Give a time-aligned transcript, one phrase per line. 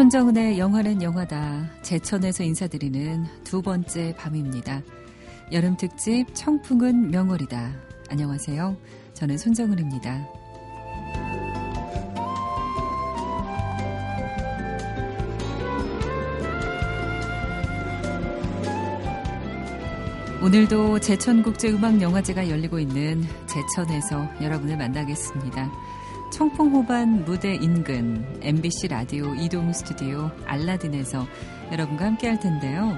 [0.00, 1.68] 손정은의 영화는 영화다.
[1.82, 4.80] 제천에서 인사드리는 두 번째 밤입니다.
[5.52, 7.70] 여름 특집 청풍은 명월이다.
[8.08, 8.78] 안녕하세요.
[9.12, 10.26] 저는 손정은입니다.
[20.42, 25.70] 오늘도 제천국제음악영화제가 열리고 있는 제천에서 여러분을 만나겠습니다.
[26.30, 31.26] 청풍호반 무대 인근 MBC 라디오 이동 스튜디오 알라딘에서
[31.72, 32.96] 여러분과 함께 할 텐데요.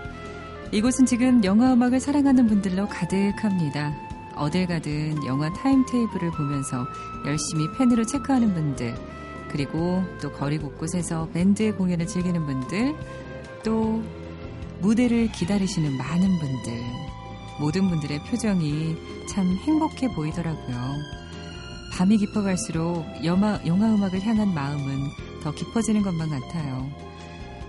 [0.71, 3.95] 이곳은 지금 영화 음악을 사랑하는 분들로 가득합니다.
[4.37, 6.87] 어딜 가든 영화 타임테이블을 보면서
[7.27, 8.95] 열심히 펜으로 체크하는 분들,
[9.51, 12.95] 그리고 또 거리 곳곳에서 밴드의 공연을 즐기는 분들,
[13.65, 14.03] 또
[14.81, 16.73] 무대를 기다리시는 많은 분들,
[17.61, 18.97] 모든 분들의 표정이
[19.29, 21.22] 참 행복해 보이더라고요.
[21.93, 25.11] 밤이 깊어갈수록 영화, 영화 음악을 향한 마음은
[25.43, 26.91] 더 깊어지는 것만 같아요.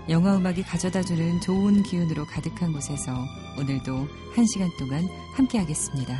[0.08, 3.12] 영화 음악이 가져다주는 좋은 기운으로 가득한 곳에서
[3.58, 6.18] 오늘도 한 시간 동안 함께 하겠습니다.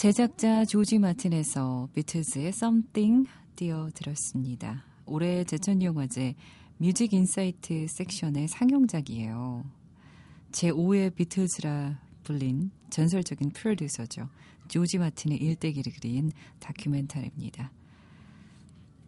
[0.00, 4.82] 제작자 조지 마틴에서 비틀즈의 Something 띄워드렸습니다.
[5.04, 6.36] 올해 제천영화제
[6.78, 9.62] Music Insight 섹션의 상영작이에요.
[10.52, 14.30] 제5의 비틀즈라 불린 전설적인 프로듀서죠.
[14.68, 17.70] 조지 마틴의 일대기를 그린 다큐멘터리입니다.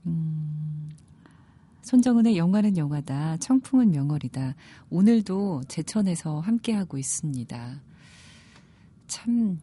[0.09, 0.91] 음,
[1.81, 4.57] 손정은의 영화는 영화다, 청풍은 명월이다.
[4.91, 7.81] 오늘도 제천에서 함께하고 있습니다.
[9.07, 9.59] 참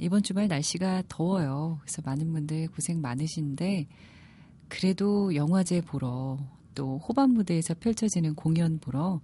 [0.00, 1.78] 이번 주말 날씨가 더워요.
[1.82, 3.86] 그래서 많은 분들 고생 많으신데
[4.68, 6.38] 그래도 영화제 보러
[6.74, 9.20] 또 호반 무대에서 펼쳐지는 공연 보러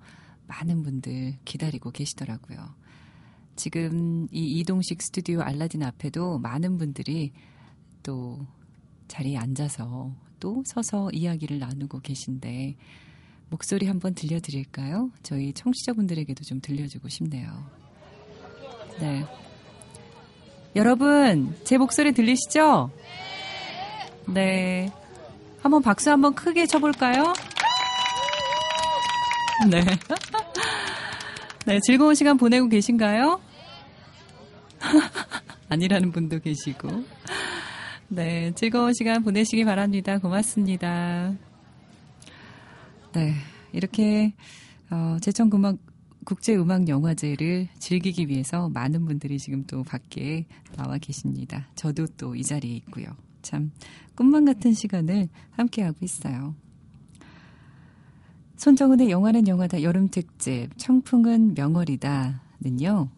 [0.46, 2.58] 많은 분들 기다리고 계시더라고요.
[3.56, 7.32] 지금 이 이동식 스튜디오 알라딘 앞에도 많은 분들이
[8.02, 8.46] 또
[9.08, 12.76] 자리에 앉아서 또 서서 이야기를 나누고 계신데
[13.48, 15.10] 목소리 한번 들려드릴까요?
[15.22, 17.64] 저희 청취자분들에게도 좀 들려주고 싶네요.
[19.00, 19.24] 네.
[20.76, 22.90] 여러분, 제 목소리 들리시죠?
[24.26, 24.92] 네.
[25.62, 27.32] 한번 박수 한번 크게 쳐볼까요?
[29.70, 29.80] 네.
[31.64, 33.40] 네, 즐거운 시간 보내고 계신가요?
[35.70, 36.88] 아니라는 분도 계시고.
[38.08, 40.18] 네, 즐거운 시간 보내시기 바랍니다.
[40.18, 41.32] 고맙습니다.
[43.14, 43.32] 네,
[43.72, 44.34] 이렇게,
[44.90, 45.85] 어, 제천음악
[46.26, 50.44] 국제음악영화제를 즐기기 위해서 많은 분들이 지금 또 밖에
[50.76, 51.68] 나와 계십니다.
[51.74, 53.06] 저도 또 이 자리에 있고요.
[53.42, 53.70] 참
[54.16, 56.54] 꿈만 같은 시간을 함께하고 있어요.
[58.56, 63.08] 손정은의 영화는 영화다 여름 특집 청풍은 명월이다는요.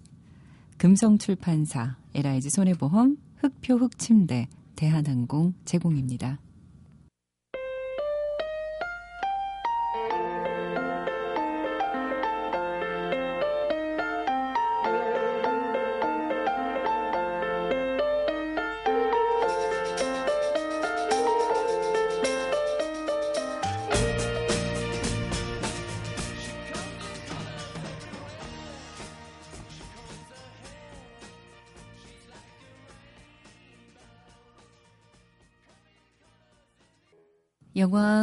[0.76, 6.38] 금성출판사, 에이스 손해보험, 흙표 흙침대, 대한항공 제공입니다.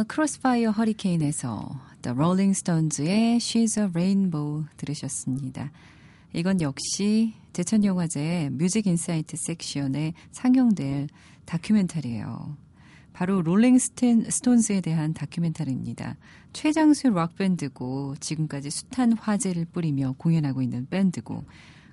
[0.06, 1.68] Crossfire Hurricane에서
[2.02, 5.72] The Rolling Stones의 She's a Rainbow 들으셨습니다.
[6.32, 11.08] 이건 역시 제천영화제 Music Insight 섹션에 상영될
[11.44, 12.56] 다큐멘터리예요.
[13.12, 16.16] 바로 롤링 스톤스에 대한 다큐멘터리입니다.
[16.52, 21.44] 최장수 락밴드고 지금까지 숱한 화제를 뿌리며 공연하고 있는 밴드고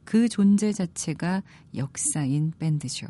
[0.03, 1.43] 그 존재 자체가
[1.75, 3.07] 역사인 밴드죠.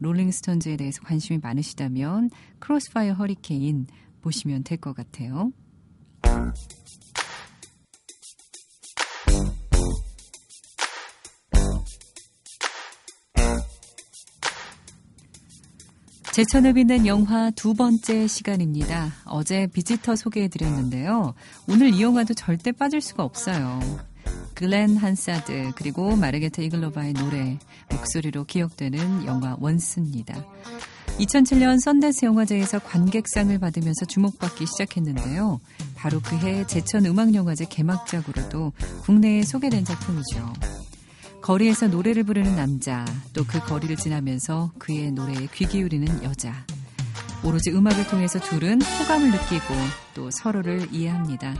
[0.00, 3.86] 롤링스톤즈에 대해서 관심이 많으시다면 크로스파이어 허리케인
[4.20, 5.52] 보시면 될 것 같아요.
[16.32, 19.12] 제천을 빛낸 영화 두 번째 시간입니다.
[19.24, 21.34] 어제 비지터 소개해드렸는데요.
[21.68, 23.80] 오늘 이 영화도 절대 빠질 수가 없어요.
[24.54, 27.58] 글렌 한사드 그리고 마르게타 이글로바의 노래
[27.90, 30.44] 목소리로 기억되는 영화 원스입니다.
[31.18, 35.60] 2007년 썬댄스 영화제에서 관객상을 받으면서 주목받기 시작했는데요.
[35.96, 38.72] 바로 그해 제천 음악영화제 개막작으로도
[39.02, 40.52] 국내에 소개된 작품이죠.
[41.42, 46.54] 거리에서 노래를 부르는 남자, 또 그 거리를 지나면서 그의 노래에 귀 기울이는 여자.
[47.44, 49.74] 오로지 음악을 통해서 둘은 호감을 느끼고
[50.14, 51.54] 또 서로를 이해합니다.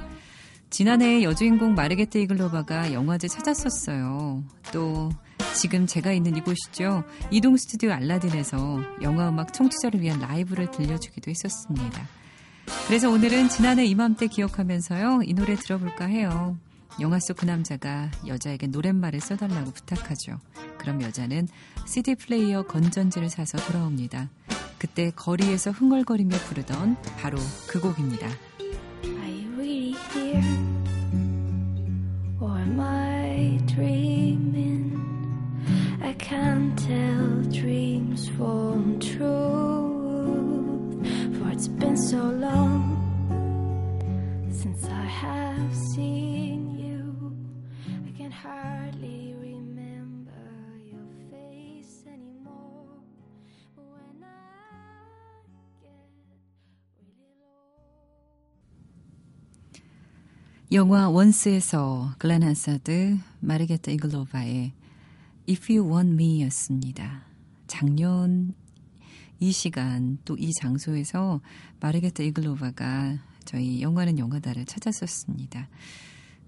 [0.70, 4.44] 지난해 여주인공 마르게트 이글로바가 영화제 찾았었어요.
[4.72, 5.10] 또
[5.54, 7.04] 지금 제가 있는 이곳이죠.
[7.30, 12.06] 이동 스튜디오 알라딘에서 영화 음악 청취자를 위한 라이브를 들려주기도 했었습니다.
[12.86, 15.22] 그래서 오늘은 지난해 이맘때 기억하면서요.
[15.24, 16.56] 이 노래 들어볼까 해요.
[17.00, 20.38] 영화 속 그 남자가 여자에게 노랫말을 써달라고 부탁하죠.
[20.78, 21.48] 그럼 여자는
[21.86, 24.28] CD 플레이어 건전지를 사서 돌아옵니다.
[24.78, 27.38] 그때 거리에서 흥얼거리며 부르던 바로
[27.68, 28.28] 그 곡입니다.
[30.12, 30.42] Here?
[32.40, 34.86] Or am I dreaming?
[36.02, 39.18] I can't tell dreams from truth.
[41.38, 42.96] For it's been so long
[44.50, 46.57] since I have seen
[60.70, 64.74] 영화 원스에서 글렌 한사드, 마르게타 이글로바의
[65.48, 67.22] If You Want Me였습니다.
[67.66, 68.52] 작년
[69.40, 71.40] 이 시간 또 이 장소에서
[71.80, 75.70] 마르게타 이글로바가 저희 영화는 영화다를 찾았었습니다.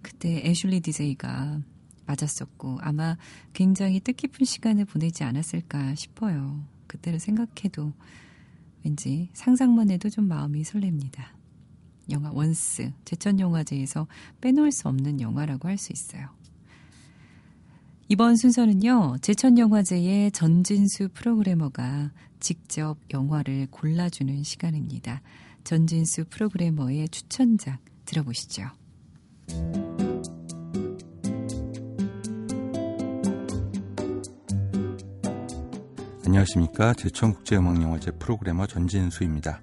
[0.03, 1.63] 그때 애슐리 디제이가
[2.05, 3.17] 맞았었고 아마
[3.55, 6.63] 굉장히 뜻깊은 시간을 보내지 않았을까 싶어요.
[6.89, 7.95] 그때를 생각해도
[8.85, 11.40] 왠지 상상만 해도 좀 마음이 설렙니다.
[12.11, 14.07] 영화 원스 제천영화제에서
[14.41, 16.29] 빼놓을 수 없는 영화라고 할 수 있어요.
[18.09, 22.11] 이번 순서는요, 제천영화제의 전진수 프로그래머가
[22.41, 25.23] 직접 영화를 골라주는 시간입니다.
[25.63, 28.65] 전진수 프로그래머의 추천작 들어보시죠.
[36.27, 36.95] 안녕하십니까.
[36.95, 39.63] 제천국제음악영화제 프로그래머 전진수입니다.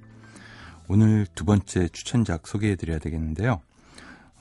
[0.89, 3.62] 오늘 두 번째 추천작 소개해드려야 되겠는데요.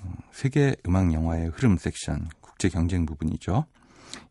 [0.01, 3.67] 어, 세계 음악 영화의 흐름 섹션, 국제 경쟁 부분이죠.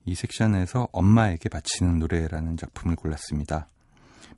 [0.06, 3.68] 이 섹션에서 엄마에게 바치는 노래라는 작품을 골랐습니다.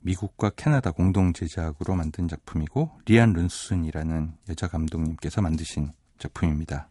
[0.00, 6.88] 미국과 캐나다 공동 제작으로 만든 작품이고 리안 룬손이라는 여자 감독님께서 만드신 작품입니다.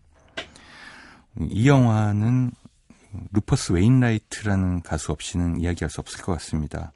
[1.40, 2.52] 이 영화는
[3.32, 6.94] 루퍼스 웨인라이트라는 가수 없이는 이야기할 수 없을 것 같습니다.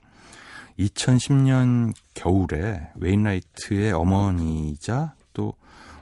[0.79, 5.53] 2010년 겨울에 웨인라이트의 어머니이자 또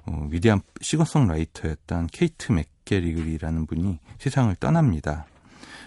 [0.05, 5.25] 어, 위대한 싱어송라이터였던 케이트 맥게리글이라는 분이 세상을 떠납니다.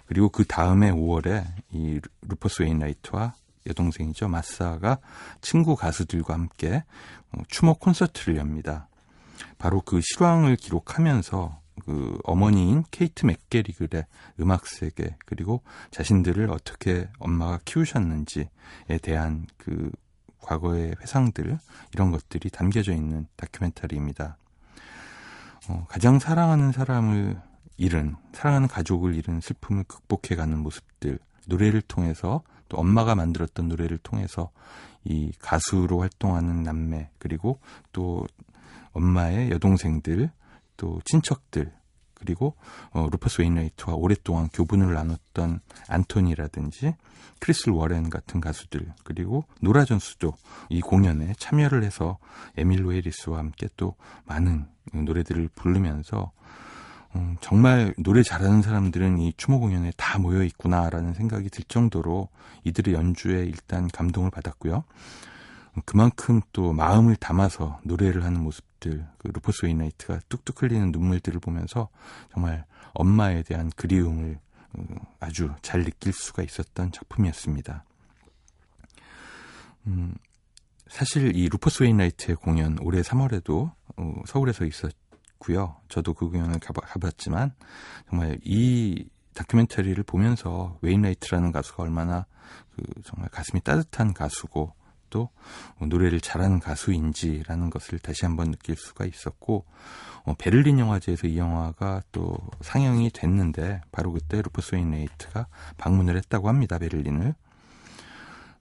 [0.07, 3.35] 그리고 그 다음에 5월에 이 루퍼스 웨인라이트와
[3.67, 4.99] 여동생이죠 마사가
[5.41, 6.85] 친구 가수들과 함께
[7.33, 8.89] 어, 추모 콘서트를 엽니다.
[9.59, 11.62] 바로 그 실황을 기록하면서
[11.93, 14.07] 그 어머니인 케이트 맥게리글의
[14.41, 18.49] 음악 세계 그리고 자신들을 어떻게 엄마가 키우셨는지에
[19.03, 19.91] 대한 그
[20.41, 21.59] 과거의 회상들
[21.93, 24.39] 이런 것들이 담겨져 있는 다큐멘터리입니다.
[25.69, 27.39] 어, 가장 사랑하는 사람을
[27.77, 34.51] 잃은 사랑하는 가족을 잃은 슬픔을 극복해가는 모습들 노래를 통해서 또 엄마가 만들었던 노래를 통해서
[35.05, 37.61] 이 가수로 활동하는 남매 그리고
[37.93, 38.27] 또
[38.93, 40.31] 엄마의 여동생들
[40.79, 41.71] 또 친척들
[42.23, 42.55] 그리고
[42.93, 46.95] 어, 루퍼스 웨인라이트와 오랫동안 교분을 나눴던 안토니라든지
[47.41, 50.35] 크리스 워렌 같은 가수들 그리고 노라 존스도
[50.69, 52.19] 이 공연에 참여를 해서
[52.57, 56.31] 에밀루 해리스와 함께 또 많은 노래들을 부르면서
[57.17, 62.29] 음, 정말 노래 잘하는 사람들은 이 추모 공연에 다 모여 있구나라는 생각이 들 정도로
[62.65, 64.85] 이들의 연주에 일단 감동을 받았고요.
[65.87, 71.89] 그만큼 또 마음을 담아서 노래를 하는 모습들, 그 루퍼스 웨인라이트가 뚝뚝 흘리는 눈물들을 보면서
[72.33, 74.39] 정말 엄마에 대한 그리움을
[74.75, 74.85] 어,
[75.21, 77.85] 아주 잘 느낄 수가 있었던 작품이었습니다.
[79.87, 80.15] 음,
[80.89, 85.77] 사실 이 루퍼스 웨인라이트의 공연 올해 3월에도 어, 서울에서 있었고요.
[85.89, 87.55] 저도 그 공연을 가봐, 가봤지만
[88.09, 92.27] 정말 이 다큐멘터리를 보면서 웨인라이트라는 가수가 얼마나
[92.75, 94.75] 그 정말 가슴이 따뜻한 가수고
[95.13, 95.29] 또
[95.79, 99.67] 노래를 잘하는 가수인지라는 것을 다시 한번 느낄 수가 있었고
[100.25, 105.47] 어, 베를린 영화제에서 이 영화가 또 상영이 됐는데 바로 그때 루퍼스 웨인라이트가
[105.77, 107.35] 방문을 했다고 합니다 베를린을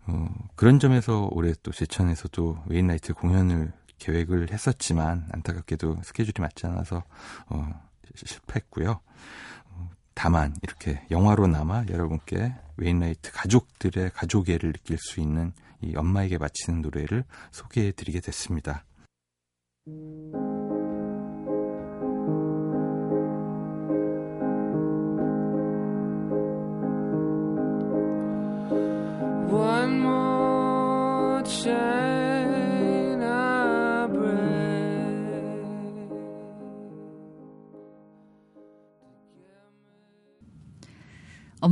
[0.07, 7.03] 어, 그런 점에서 올해 또 제천에서도 웨인라이트 공연을 계획을 했었지만 안타깝게도 스케줄이 맞지 않아서
[7.47, 7.69] 어,
[8.15, 8.99] 실패했고요.
[10.23, 15.51] 다만 이렇게 영화로 남아 여러분께 웨인라이트 가족들의 가족애를 느낄 수 있는
[15.81, 18.85] 이 엄마에게 바치는 노래를 소개해 드리게 됐습니다.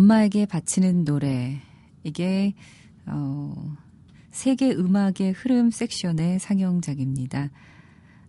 [0.09, 1.61] 엄마에게 바치는 노래.
[2.03, 2.55] 이게,
[3.05, 3.77] 어,
[4.31, 7.51] 세계 음악의 흐름 섹션의 상영작입니다.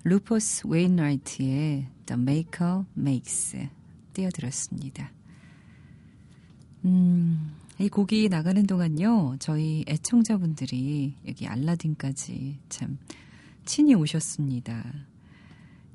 [0.04, 3.68] 루퍼스 웨인라이트의 The Maker Makes
[4.12, 5.10] 띄워드렸습니다.
[6.84, 12.98] 음, 이 곡이 나가는 동안요, 저희 애청자분들이 여기 알라딘까지 참
[13.64, 14.84] 친히 오셨습니다.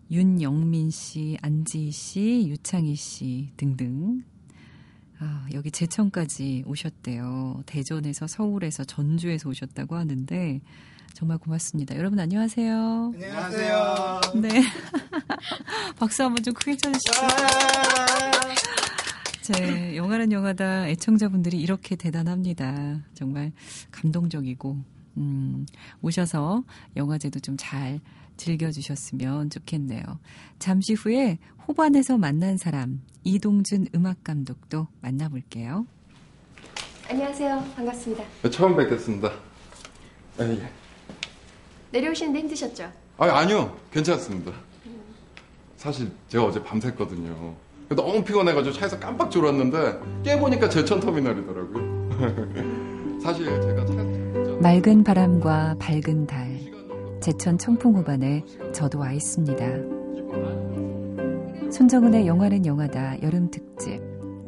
[0.09, 4.23] 윤영민 씨, 안지희 씨, 유창희 씨 등등.
[5.19, 7.63] 아, 여기 제천까지 오셨대요.
[7.65, 10.61] 대전에서 서울에서 전주에서 오셨다고 하는데
[11.13, 11.95] 정말 고맙습니다.
[11.95, 13.13] 여러분 안녕하세요.
[13.15, 14.21] 안녕하세요.
[14.41, 14.49] 네.
[15.97, 17.11] 박수 한번 좀 크게 쳐주시죠.
[19.41, 22.99] 제 영화는 영화다 애청자분들이 이렇게 대단합니다.
[23.13, 23.53] 정말
[23.91, 24.77] 감동적이고
[25.17, 25.65] 음,
[26.01, 26.63] 오셔서
[26.97, 28.01] 영화제도 좀 잘
[28.37, 30.01] 즐겨주셨으면 좋겠네요.
[30.59, 35.85] 잠시 후에 호반에서 만난 사람 이동준 음악 감독도 만나볼게요.
[37.09, 37.63] 안녕하세요.
[37.75, 38.23] 반갑습니다.
[38.41, 39.31] 네, 처음 뵙겠습니다.
[40.39, 40.69] 아니, 예.
[41.91, 42.91] 내려오시는데 힘드셨죠?
[43.17, 43.77] 아니, 아니요.
[43.91, 44.51] 괜찮습니다.
[45.77, 47.53] 사실 제가 어제 밤샜거든요.
[47.89, 53.19] 너무 피곤해가지고 차에서 깜빡 졸았는데 깨보니까 제천 터미널이더라고요.
[53.21, 53.93] 사실 제가 차...
[54.61, 56.54] 맑은 바람과 밝은 달
[57.25, 59.65] 제천 청풍호반에 저도 와 있습니다.
[61.71, 63.99] 손정은의 영화는 영화다 여름 특집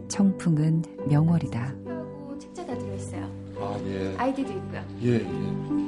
[0.09, 1.73] 청풍은 명월이다.
[2.37, 3.23] 책자 다 들어있어요.
[3.59, 4.15] 아, 예.
[4.15, 4.83] 아이디도 있고요.
[5.01, 5.86] 예, 예.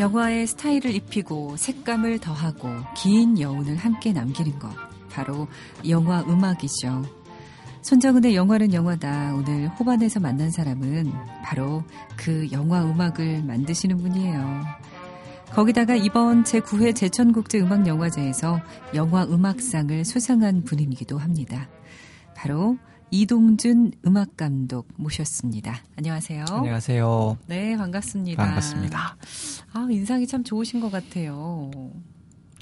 [0.00, 4.70] 영화의 스타일을 입히고 색감을 더하고 긴 여운을 함께 남기는 것.
[5.10, 5.46] 바로
[5.86, 7.04] 영화 음악이죠.
[7.82, 9.34] 손정은의 영화는 영화다.
[9.34, 11.12] 오늘 호반에서 만난 사람은
[11.44, 11.84] 바로
[12.16, 14.62] 그 영화 음악을 만드시는 분이에요.
[15.52, 18.58] 거기다가 이번 제9회 제천국제 음악영화제에서
[18.94, 21.68] 영화 음악상을 수상한 분이기도 합니다.
[22.34, 22.78] 바로
[23.10, 25.82] 이동준 음악감독 모셨습니다.
[25.96, 26.44] 안녕하세요.
[26.48, 27.38] 안녕하세요.
[27.46, 28.42] 네, 반갑습니다.
[28.44, 29.16] 반갑습니다.
[29.72, 31.70] 아, 인상이 참 좋으신 것 같아요.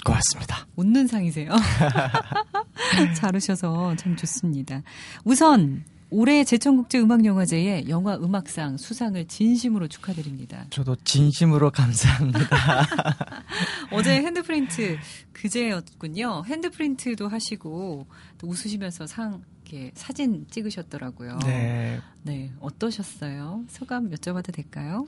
[0.05, 0.67] 고맙습니다.
[0.77, 1.51] 웃는 상이세요.
[3.15, 4.83] 잘 오셔서 참 좋습니다.
[5.25, 10.65] 우선 올해 제천국제 음악영화제에 영화 음악상 수상을 진심으로 축하드립니다.
[10.71, 12.49] 저도 진심으로 감사합니다.
[13.93, 14.97] 어제 핸드프린트
[15.35, 16.45] 그제였군요.
[16.47, 18.07] 핸드프린트도 하시고
[18.39, 21.39] 또 웃으시면서 상 이렇게 사진 찍으셨더라고요.
[21.45, 22.01] 네.
[22.23, 23.65] 네, 어떠셨어요?
[23.69, 25.07] 소감 여쭤봐도 될까요?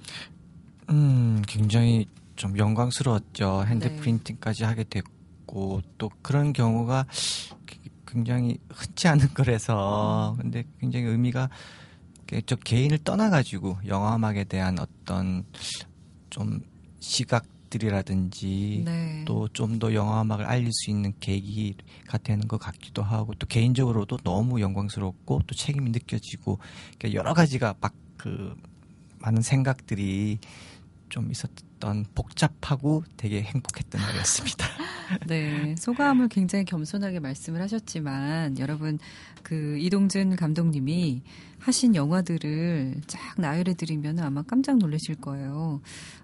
[0.90, 3.64] 음, 굉장히 좀 영광스러웠죠.
[3.66, 3.96] 핸드 네.
[3.96, 7.06] 프린팅까지 하게 됐고 또 그런 경우가
[8.06, 11.48] 굉장히 흔치 않은 거라서 근데 굉장히 의미가
[12.46, 15.44] 저 개인을 떠나가지고 영화음악에 대한 어떤
[16.28, 16.60] 좀
[17.00, 19.24] 시각 들이라든지 네.
[19.24, 24.60] 또좀 더 영화 음악을 알릴 수 있는 계기가 되는 것 같기도 하고 또 개인적으로도 너무
[24.60, 26.58] 영광스럽고 또 책임이 느껴지고
[26.98, 28.54] 그러니까 여러 가지가 막 그
[29.20, 30.38] 많은 생각들이
[31.08, 34.66] 좀 있었던 복잡하고 되게 행복했던 날이었습니다.
[35.26, 38.98] 네, 소감을 굉장히 겸손하게 말씀을 하셨지만 여러분
[39.42, 41.22] 그 이동준 감독님이
[41.58, 45.80] 하신 영화들을 쫙 나열해 드리면 아마 깜짝 놀라실 거예요.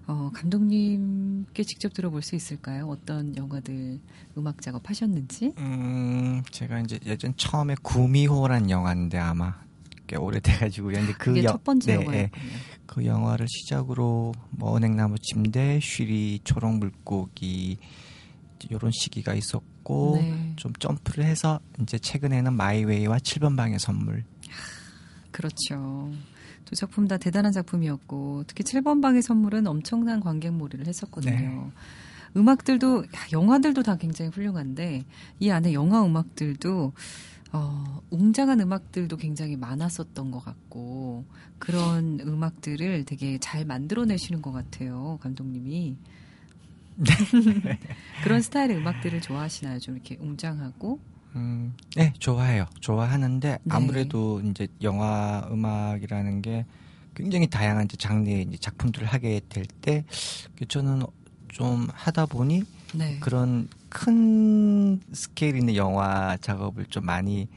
[0.07, 2.87] 어, 감독님께 직접 들어볼 수 있을까요?
[2.87, 3.99] 어떤 영화들
[4.37, 5.53] 음악 작업하셨는지?
[5.57, 9.55] 음, 제가 이제 예전 처음에 구미호란 영화인데 아마
[10.07, 12.51] 꽤 오래돼가지고 근데 그 그게 영- 첫 번째 네, 영화였군요.
[12.85, 17.77] 그 영화를 시작으로 뭐 은행나무 침대, 쉬리, 초록 물고기
[18.69, 20.53] 이런 시기가 있었고 네.
[20.55, 24.23] 좀 점프를 해서 이제 최근에는 마이웨이와 7번 방의 선물
[25.31, 26.11] 그렇죠.
[26.65, 31.35] 두 작품 다 대단한 작품이었고 특히 7번 방의 선물은 엄청난 관객몰이를 했었거든요.
[31.37, 31.71] 네.
[32.35, 35.05] 음악들도 야, 영화들도 다 굉장히 훌륭한데
[35.39, 36.93] 이 안에 영화 음악들도
[37.53, 41.25] 어, 웅장한 음악들도 굉장히 많았었던 것 같고
[41.59, 45.95] 그런 음악들을 되게 잘 만들어내시는 것 같아요 감독님이
[48.23, 49.79] 그런 스타일의 음악들을 좋아하시나요?
[49.79, 50.99] 좀 이렇게 웅장하고
[51.35, 52.65] 음, 네, 좋아해요.
[52.79, 53.59] 좋아하는데 네.
[53.69, 56.65] 아무래도 이제 영화 음악이라는 게
[57.15, 60.03] 굉장히 다양한 이제 장르의 이제 작품들을 하게 될 때
[60.67, 61.03] 저는
[61.49, 62.63] 좀 하다 보니
[62.95, 63.17] 네.
[63.19, 67.47] 그런 큰 스케일 있는 영화 작업을 좀 많이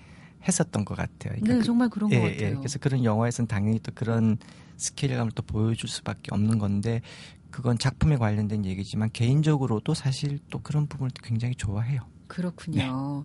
[0.47, 1.35] 했었던 것 같아요.
[1.35, 2.33] 그러니까 네, 그- 정말 그런 예, 것 예.
[2.37, 2.59] 같아요.
[2.61, 4.39] 그래서 그런 영화에서는 당연히 또 그런
[4.77, 7.03] 스케일감을 또 보여줄 수밖에 없는 건데
[7.51, 12.03] 그건 작품에 관련된 얘기지만 개인적으로도 사실 또 그런 부분을 굉장히 좋아해요.
[12.27, 13.25] 그렇군요.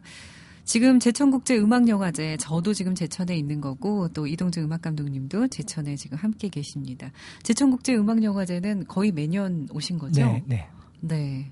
[0.64, 6.50] 지금 제천국제 음악영화제 저도 지금 제천에 있는 거고 또 이동재 음악 감독님도 제천에 지금 함께
[6.50, 7.12] 계십니다.
[7.44, 10.26] 제천국제 음악영화제는 거의 매년 오신 거죠?
[10.26, 10.68] 네, 네.
[11.02, 11.52] 네.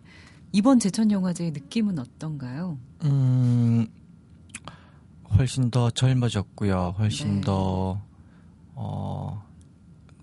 [0.51, 2.79] 이번 제천 영화제의 느낌은 어떤가요?
[3.03, 3.87] 음,
[5.37, 6.95] 훨씬 더 젊어졌고요.
[6.97, 7.41] 훨씬 네.
[7.41, 8.01] 더,
[8.73, 9.43] 어,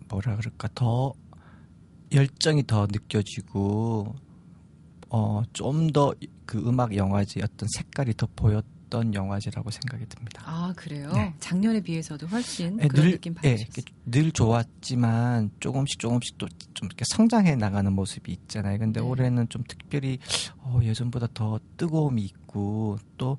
[0.09, 1.13] 뭐라 그럴까, 더
[2.13, 4.15] 열정이 더 느껴지고,
[5.11, 6.15] 어, 좀 더
[6.51, 10.43] 그 음악 영화제 어떤 색깔이 더 보였던 영화제라고 생각이 듭니다.
[10.45, 11.09] 아 그래요?
[11.13, 11.33] 네.
[11.39, 13.73] 작년에 비해서도 훨씬 예, 그런 늘, 느낌 예, 받으셨어요?
[13.77, 18.79] 이렇게 늘 좋았지만 조금씩 조금씩 또 좀 이렇게 성장해 나가는 모습이 있잖아요.
[18.79, 19.07] 근데 네.
[19.07, 20.19] 올해는 좀 특별히
[20.59, 23.39] 어, 예전보다 더 뜨거움이 있고 또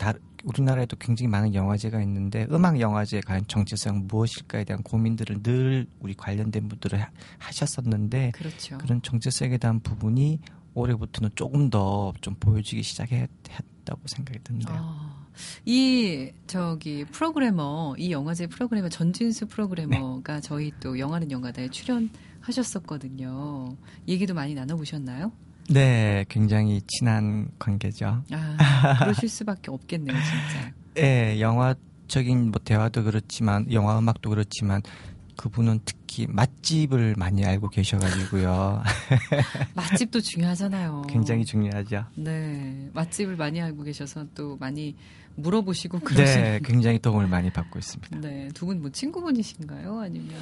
[0.00, 0.14] 다,
[0.44, 6.68] 우리나라에도 굉장히 많은 영화제가 있는데 음악 영화제의 과연 정체성 무엇일까에 대한 고민들을 늘 우리 관련된
[6.68, 8.78] 분들을 하- 하셨었는데 그렇죠.
[8.78, 10.40] 그런 정체성에 대한 부분이
[10.72, 14.78] 올해부터는 조금 더 좀 보여지기 시작했다고 생각이 드는데요.
[14.80, 15.26] 아,
[15.66, 20.40] 이 저기 프로그래머 이 영화제 프로그래머 전진수 프로그래머가 네.
[20.40, 23.76] 저희 또 영화는 영화다에 출연하셨었거든요.
[24.08, 25.30] 얘기도 많이 나눠보셨나요?
[25.70, 28.22] 네, 굉장히 친한 관계죠.
[28.32, 30.72] 아 그러실 수밖에 없겠네요, 진짜.
[30.98, 34.82] 예, 영화적인 뭐 대화도 그렇지만 영화 음악도 그렇지만
[35.36, 38.82] 그분은 특히 맛집을 많이 알고 계셔가지고요.
[39.74, 41.02] 맛집도 중요하잖아요.
[41.08, 42.04] 굉장히 중요하죠.
[42.16, 44.96] 네 맛집을 많이 알고 계셔서 또 많이
[45.36, 46.58] 물어보시고 네, 그러시는.
[46.64, 48.18] 굉장히 도움을 많이 받고 있습니다.
[48.20, 50.00] 네, 두 분 뭐 친구분이신가요?
[50.00, 50.34] 아니면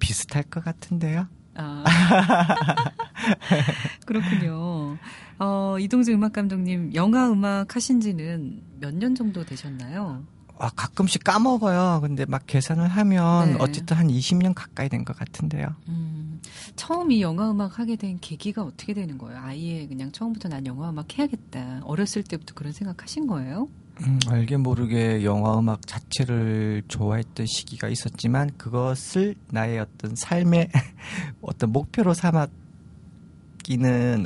[0.00, 1.28] 비슷할 것 같은데요.
[1.54, 1.84] 아
[4.06, 4.96] 그렇군요.
[5.38, 10.24] 어, 이동재 음악 감독님 영화 음악 하신 지는 몇 년 정도 되셨나요?
[10.58, 12.00] 아, 가끔씩 까먹어요.
[12.02, 13.56] 근데 막 계산을 하면 네.
[13.58, 15.74] 어쨌든 한 20년 가까이 된 것 같은데요.
[15.88, 16.40] 음,
[16.76, 19.40] 처음 이 영화 음악 하게 된 계기가 어떻게 되는 거예요?
[19.42, 21.80] 아예 그냥 처음부터 난 영화 음악 해야겠다.
[21.84, 23.68] 어렸을 때부터 그런 생각 하신 거예요?
[24.00, 30.70] 음, 알게 모르게 영화 음악 자체를 좋아했던 시기가 있었지만 그것을 나의 어떤 삶의
[31.42, 32.56] 어떤 목표로 삼았기는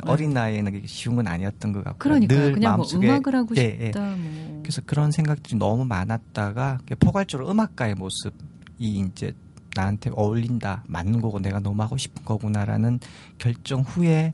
[0.04, 1.98] 어린 나이에는 쉬운 건 아니었던 것 같고요.
[1.98, 2.38] 그러니까요.
[2.38, 3.86] 늘 그냥 뭐 마음속에 음악을 하고 예, 예.
[3.86, 4.16] 싶다.
[4.16, 4.60] 뭐.
[4.62, 8.32] 그래서 그런 생각들이 너무 많았다가 포괄적으로 음악가의 모습이
[8.78, 9.32] 이제
[9.76, 12.98] 나한테 어울린다, 맞는 거고 내가 너무 하고 싶은 거구나라는
[13.38, 14.32] 결정 후에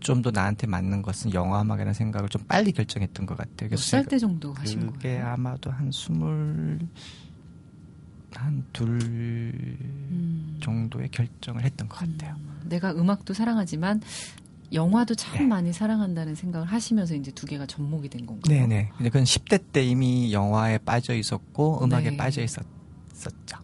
[0.00, 3.70] 좀 더 나한테 맞는 것은 영화 음악이라는 생각을 좀 빨리 결정했던 것 같아요.
[3.70, 5.26] 몇 살 때 정도 하신 그게 거예요?
[5.26, 6.78] 아마도 한 스물
[8.34, 10.58] 한둘 음.
[10.62, 12.34] 정도의 결정을 했던 것 같아요.
[12.38, 14.00] 음, 내가 음악도 사랑하지만
[14.72, 15.44] 영화도 참 네.
[15.46, 18.58] 많이 사랑한다는 생각을 하시면서 이제 두 개가 접목이 된 건가요?
[18.60, 18.90] 네네.
[18.96, 22.16] 근데 그건 10대 때 이미 영화에 빠져 있었고 음악에 네.
[22.16, 23.58] 빠져 있었었죠.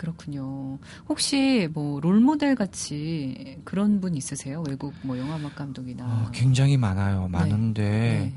[0.00, 0.78] 아, 그렇군요.
[1.08, 4.64] 혹시 뭐 롤모델 같이 그런 분 있으세요?
[4.66, 6.04] 외국 뭐 영화음악 감독이나.
[6.04, 7.28] 어, 굉장히 많아요.
[7.28, 8.34] 많은데 네.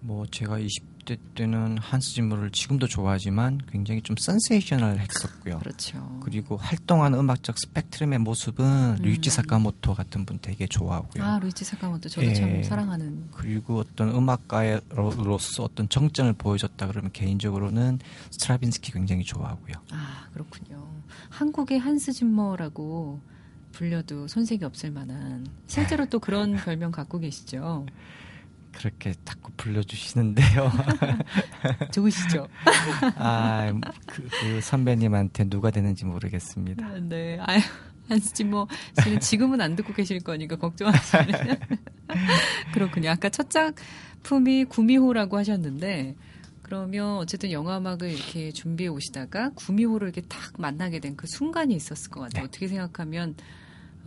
[0.00, 5.58] 뭐 제가 20대 때는 한스 짐머를 지금도 좋아하지만 굉장히 좀 센세이셔널 했었고요.
[5.58, 6.20] 그렇죠.
[6.22, 9.02] 그리고 활동하는 음악적 스펙트럼의 모습은 음.
[9.02, 11.24] 류이치 사카모토 같은 분 되게 좋아하고요.
[11.24, 12.34] 아, 루이치 사카모토 저도 예.
[12.34, 13.28] 참 사랑하는.
[13.32, 17.98] 그리고 어떤 음악가로서 어떤 정점을 보여줬다 그러면 개인적으로는
[18.30, 19.74] 스트라빈스키 굉장히 좋아하고요.
[19.92, 20.86] 아, 그렇군요.
[21.28, 23.20] 한국의 한스 짐머라고
[23.72, 27.86] 불려도 손색이 없을 만한 실제로 또 그런 별명 갖고 계시죠?
[28.72, 30.70] 그렇게 자꾸 불러주시는데요.
[31.92, 32.46] 좋으시죠?
[33.16, 33.72] 아,
[34.06, 36.88] 그, 그 선배님한테 누가 되는지 모르겠습니다.
[37.02, 37.38] 네.
[37.40, 37.60] 아유,
[38.20, 38.66] 짐머
[39.02, 41.56] 씨는 지금은 안 듣고 계실 거니까 걱정하시는.
[42.74, 43.10] 그렇군요.
[43.10, 46.16] 아까 첫 작품이 구미호라고 하셨는데
[46.62, 52.10] 그러면 어쨌든 영화 음악을 이렇게 준비해 오시다가 구미호를 이렇게 딱 만나게 된 그 순간이 있었을
[52.10, 52.44] 것 같아요.
[52.44, 52.48] 네.
[52.48, 53.34] 어떻게 생각하면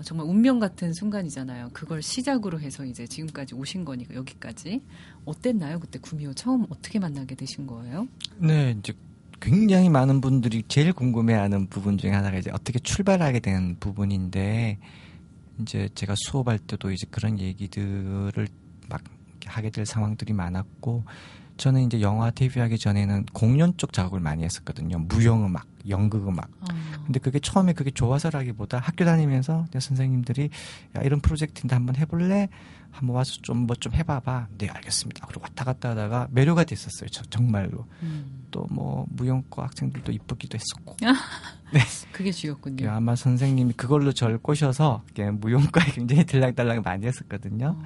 [0.02, 1.70] 정말 운명 같은 순간이잖아요.
[1.74, 4.82] 그걸 시작으로 해서 이제 지금까지 오신 거니까 여기까지
[5.26, 5.80] 어땠나요?
[5.80, 8.08] 그때 구미호 처음 어떻게 만나게 되신 거예요?
[8.38, 8.94] 네, 이제
[9.40, 14.80] 굉장히 많은 분들이 제일 궁금해하는 부분 중에 하나가 이제 어떻게 출발하게 된 부분인데
[15.62, 18.48] 이제 제가 수업할 때도 이제 그런 얘기들을
[18.90, 19.04] 막
[19.46, 21.04] 하게 될 상황들이 많았고
[21.58, 25.00] 저는 이제 영화 데뷔하기 전에는 공연 쪽 작업을 많이 했었거든요.
[25.00, 26.50] 무용음악, 연극음악.
[26.62, 26.66] 어.
[27.06, 30.50] 근데 그게 처음에 그게 좋아서라기보다 학교 다니면서 내 선생님들이
[30.98, 32.50] 야 이런 프로젝트인데 한번 해볼래?
[32.92, 34.48] 한번 와서 좀 뭐좀 해봐봐.
[34.58, 35.26] 네 알겠습니다.
[35.28, 37.10] 그리고 왔다 갔다 하다가 매료가 됐었어요.
[37.10, 37.88] 저, 정말로.
[38.04, 38.44] 음.
[38.52, 40.96] 또뭐 무용과 학생들도 이쁘기도 했었고.
[42.12, 42.86] 그게 주였군요.
[42.86, 45.04] 예, 아마 선생님이 그걸로 절 꼬셔서
[45.40, 47.76] 무용과에 굉장히 들락달락 많이 했었거든요.
[47.80, 47.84] 어.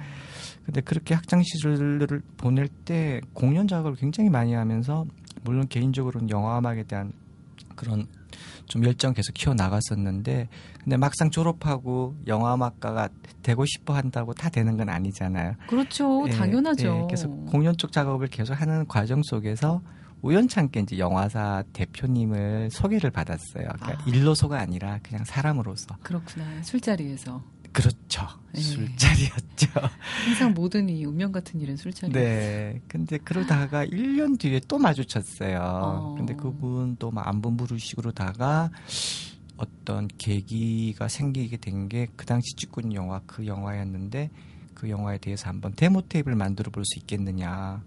[0.68, 5.06] 근데 그렇게 학창 시절을 보낼 때 공연 작업을 굉장히 많이 하면서
[5.42, 7.14] 물론 개인적으로는 영화 음악에 대한
[7.74, 8.06] 그런
[8.66, 10.46] 좀 열정 계속 키워 나갔었는데
[10.84, 13.08] 근데 막상 졸업하고 영화 음악가가
[13.42, 15.54] 되고 싶어 한다고 다 되는 건 아니잖아요.
[15.68, 16.26] 그렇죠.
[16.28, 16.86] 예, 당연하죠.
[16.86, 19.80] 예, 그래서 공연 쪽 작업을 계속 하는 과정 속에서
[20.20, 23.68] 우연찮게 이제 영화사 대표님을 소개를 받았어요.
[23.72, 24.04] 그러니까 아.
[24.06, 25.96] 일로서가 아니라 그냥 사람으로서.
[26.02, 26.44] 그렇구나.
[26.62, 27.42] 술자리에서.
[27.82, 28.26] 그렇죠.
[28.56, 28.60] 예.
[28.60, 29.68] 술자리였죠.
[30.26, 32.12] 항상 모든 이 운명 같은 일은 술자리.
[32.12, 32.80] 네.
[32.88, 35.60] 근데 그러다가 1년 뒤에 또 마주쳤어요.
[35.62, 36.14] 어.
[36.16, 38.70] 근데 그분도 막 안부 물으시고로다가
[39.56, 44.30] 어떤 계기가 생기게 된 게 그 당시 있는 영화 그 영화였는데
[44.74, 47.82] 그 영화에 대해서 한번 데모 테이프를 만들어 볼 수 있겠느냐.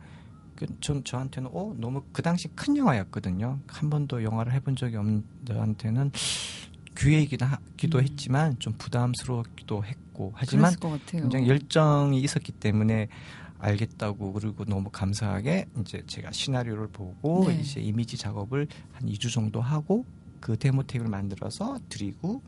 [0.55, 3.59] 그좀 저한테는 어 너무 그 당시 큰 영화였거든요.
[3.67, 6.11] 한 번도 영화를 해본 적이 없는 저한테는
[6.97, 8.03] 기회이기도 하기도 음.
[8.03, 10.73] 했지만 좀 부담스러웠기도 했고 하지만.
[11.07, 13.07] 굉장히 열정이 있었기 때문에
[13.59, 17.59] 알겠다고 그리고 너무 감사하게 이제 제가 시나리오를 보고 네.
[17.59, 20.05] 이제 이미지 작업을 한 2주 정도 하고
[20.39, 22.41] 그 데모 테이프를 만들어서 드리고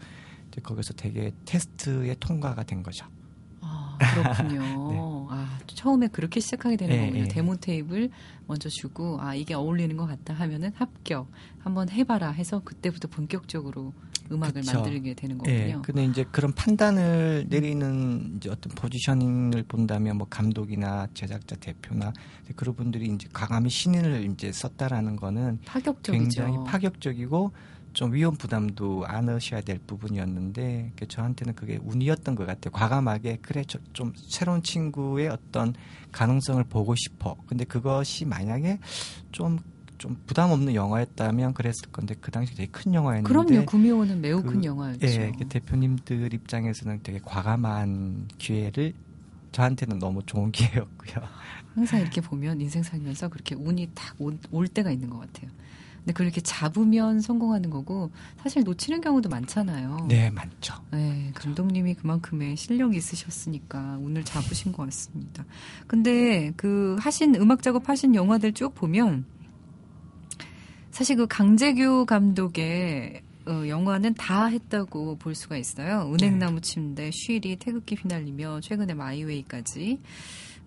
[0.48, 3.06] 이제 거기서 되게 테스트에 통과가 된 거죠.
[3.62, 4.60] 아, 그렇군요.
[4.92, 4.98] 네.
[5.30, 7.24] 아, 처음에 그렇게 시작하게 되는 예, 거군요.
[7.24, 7.28] 예.
[7.28, 8.10] 데모 테이프를
[8.48, 11.30] 먼저 주고, 아, 이게 어울리는 것 같다 하면은 합격.
[11.60, 13.94] 한번 해봐라 해서 그때부터 본격적으로
[14.34, 14.74] 음악을 그쵸.
[14.80, 15.60] 만들게 되는 예.
[15.67, 15.82] 거군요.
[15.84, 22.13] 근데 이제 그런 판단을 내리는 이제 어떤 포지셔닝을 본다면 뭐 감독이나 제작자 대표나
[22.56, 26.12] 그런 분들이 이제 과감히 신인을 이제 썼다라는 거는 파격적이죠.
[26.12, 27.52] 굉장히 파격적이고
[27.93, 32.72] 좀 위험 부담도 안으셔야 될 부분이었는데 그 저한테는 그게 운이었던 것 같아요.
[32.72, 35.74] 과감하게 그래 저, 좀 새로운 친구의 어떤
[36.12, 37.36] 가능성을 보고 싶어.
[37.46, 38.80] 근데 그것이 만약에
[39.32, 39.60] 좀
[40.04, 43.66] 좀 부담 없는 영화였다면 그랬을 건데 그 당시 되게 큰 영화였는데 그럼요.
[43.66, 45.08] 구미호는 매우 그- 큰 영화였죠.
[45.08, 48.92] 예, 그 대표님들 입장에서는 되게 과감한 기회를
[49.54, 50.52] 저한테는 너무 좋은
[50.92, 51.24] 기회였고요.
[51.74, 54.13] 항상 이렇게 보면 인생 살면서 그렇게 운이 딱
[54.52, 55.50] 올 때가 있는 것 같아요.
[56.00, 58.12] 근데 그렇게 잡으면 성공하는 거고
[58.42, 60.08] 사실 놓치는 경우도 많잖아요.
[60.10, 60.76] 네, 많죠.
[60.92, 65.46] 네, 감독님이 그만큼의 실력이 있으셨으니까 운을 잡으신 것 같습니다.
[65.88, 69.24] 근데 그 하신 음악 작업 하신 영화들 쭉 보면
[70.94, 76.08] 사실 그 강재규 감독의 어, 영화는 다 했다고 볼 수가 있어요.
[76.14, 80.00] 은행나무 침대, 쉬리, 태극기 휘날리며 최근에 마이웨이까지.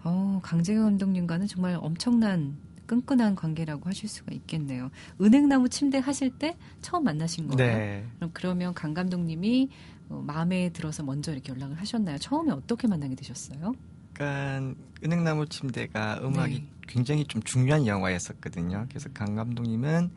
[0.02, 4.90] 어, 강재규 감독님과는 정말 엄청난 끈끈한 관계라고 하실 수가 있겠네요.
[5.20, 7.76] 은행나무 침대 하실 때 처음 만나신 거예요?
[7.76, 8.04] 네.
[8.16, 9.68] 그럼 그러면 강 감독님이
[10.08, 12.18] 어, 마음에 들어서 먼저 이렇게 연락을 하셨나요?
[12.18, 13.74] 처음에 어떻게 만나게 되셨어요?
[14.10, 16.75] 약간 은행나무 침대가 음악이 네.
[16.86, 18.86] 굉장히 좀 중요한 영화였었거든요.
[18.88, 20.10] 그래서 강 감독님은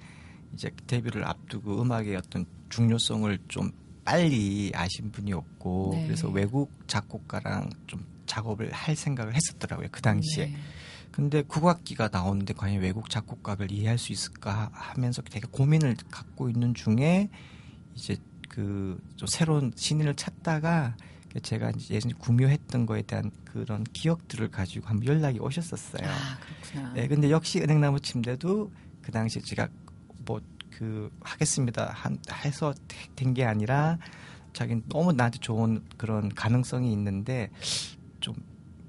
[0.53, 3.71] 이제 데뷔를 앞두고 음악의 어떤 중요성을 좀
[4.03, 6.05] 빨리 아신 분이었고 네.
[6.05, 9.87] 그래서 외국 작곡가랑 좀 작업을 할 생각을 했었더라고요.
[9.91, 10.47] 그 당시에.
[10.47, 10.55] 네.
[11.11, 17.29] 근데 국악기가 나오는데 과연 외국 작곡가를 이해할 수 있을까 하면서 되게 고민을 갖고 있는 중에
[17.95, 20.95] 이제 그 좀 새로운 신인을 찾다가
[21.41, 26.07] 제가 이제 예전에 구묘했던 거에 대한 그런 기억들을 가지고 한번 연락이 오셨었어요.
[26.09, 26.93] 아, 그렇구나.
[26.93, 29.67] 네, 근데 역시 은행나무 침대도 그 당시에 제가
[30.25, 30.39] 뭐
[30.79, 32.73] 그 하겠습니다 한, 해서
[33.15, 33.97] 된 게 아니라
[34.53, 37.49] 자기는 너무 나한테 좋은 그런 가능성이 있는데
[38.21, 38.33] 좀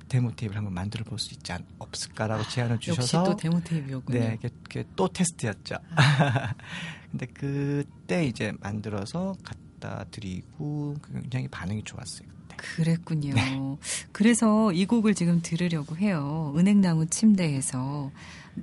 [0.08, 4.18] 데모 테이프를 한번 만들어 볼 수 있지 않, 없을까라고 제안을 역시 주셔서 또 데모 테이프였군요.
[4.18, 5.76] 네, 그게, 그게 또 테스트였죠.
[7.10, 9.34] 근데 그때 이제 만들어서
[9.80, 12.28] 갖다 드리고 굉장히 반응이 좋았어요.
[12.28, 12.56] 그때.
[12.56, 13.34] 그랬군요.
[13.34, 13.76] 네.
[14.12, 16.52] 그래서 이 곡을 지금 들으려고 해요.
[16.56, 18.10] 은행나무 침대에서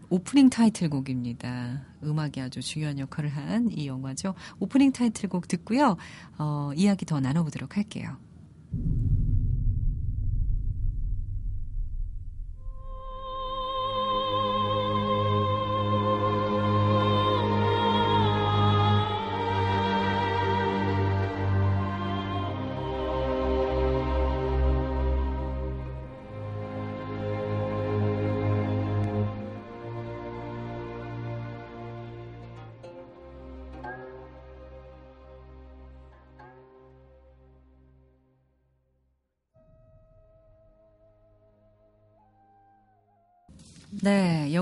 [0.10, 1.82] 오프닝 타이틀곡입니다.
[2.04, 4.36] 음악이 아주 중요한 역할을 한 이 영화죠.
[4.60, 5.98] 오프닝 타이틀곡 듣고요.
[6.38, 8.16] 어, 이야기 더 나눠보도록 할게요.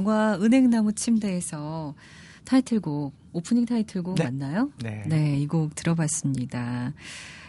[0.06, 1.96] 영화 은행나무 침대에서
[2.44, 4.26] 타이틀곡, 오프닝 타이틀곡 네.
[4.26, 4.72] 맞나요?
[4.84, 5.04] 네.
[5.08, 6.94] 네, 이 곡 들어봤습니다.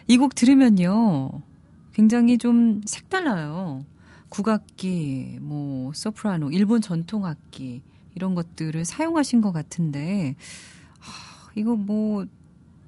[0.08, 1.42] 이 곡 들으면요,
[1.92, 3.84] 굉장히 좀 색달라요.
[4.30, 7.82] 국악기, 뭐, 소프라노, 일본 전통 악기,
[8.14, 10.34] 이런 것들을 사용하신 것 같은데,
[10.98, 12.24] 하, 이거 뭐,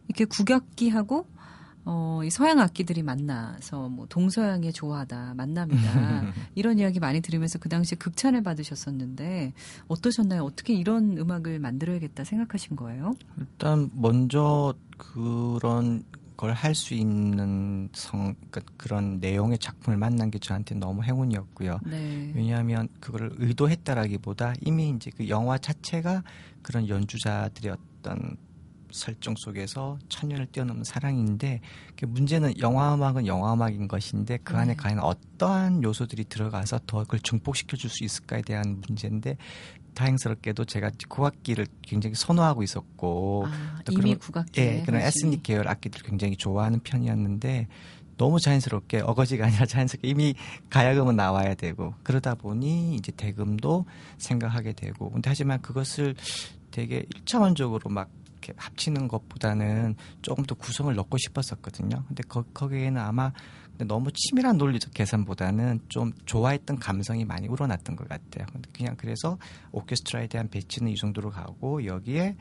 [0.09, 1.27] 이렇게 국악기하고,
[1.91, 6.33] 어, 이 서양 악기들이 만나서 뭐 동서양의 조화다, 만남이다.
[6.55, 9.55] 이런 이야기 많이 들으면서 그 당시에 극찬을 받으셨었는데
[9.89, 10.45] 어떠셨나요?
[10.45, 13.15] 어떻게 이런 음악을 만들어야겠다 생각하신 거예요?
[13.39, 16.05] 일단 먼저 그런
[16.37, 21.81] 걸 할 수 있는 성 그러니까 그런 내용의 작품을 만난 게 저한테 너무 행운이었고요.
[21.87, 22.33] 네.
[22.35, 26.23] 왜냐하면 그걸 의도했다라기보다 이미 이제 그 영화 자체가
[26.63, 28.37] 그런 연주자들의 어떤
[28.91, 31.61] 설정 속에서 천년을 뛰어넘는 사랑인데
[31.97, 34.77] 그 문제는 영화 음악은 영화 음악인 것인데 그 안에 네.
[34.77, 39.37] 과연 어떠한 요소들이 들어가서 더 그걸 증폭시켜 줄 수 있을까에 대한 문제인데
[39.95, 44.61] 다행스럽게도 제가 국악기를 굉장히 선호하고 있었고 아, 또 이미 국악기.
[44.61, 47.67] 예, 그런 에스닉 계열 악기들 굉장히 좋아하는 편이었는데
[48.17, 50.35] 너무 자연스럽게 어거지가 아니라 자연스럽게 이미
[50.71, 53.87] 가야금은 나와야 되고 그러다 보니 이제 대금도
[54.19, 56.15] 생각하게 되고 근데 하지만 그것을
[56.71, 58.11] 되게 일차원적으로 막
[58.49, 62.05] 이렇게 합치는 것보다는 조금 더 구성을 넣고 싶었었거든요.
[62.09, 63.33] 근데 거, 거기에는 아마
[63.79, 68.47] 너무 치밀한 논리적 계산보다는 좀 좋아했던 감성이 많이 우러났던 것 같아요.
[68.53, 69.39] 근데 그냥 그래서
[69.71, 72.37] 오케스트라에 대한 배치는 이 정도로 가고 여기에